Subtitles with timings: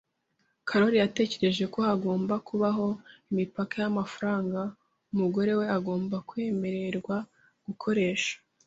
[0.67, 2.87] Karoli yatekereje ko hagomba kubaho
[3.31, 4.59] imipaka y’amafaranga
[5.13, 7.15] umugore we agomba kwemererwa
[7.67, 8.33] gukoresha.